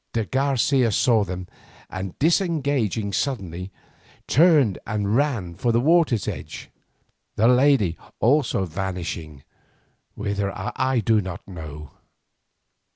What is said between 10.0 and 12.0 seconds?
whither I do not know.